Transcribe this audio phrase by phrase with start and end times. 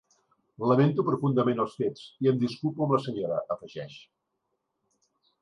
[0.69, 4.01] Lamento profundament els fets i em disculpo amb la senyora, afegeix.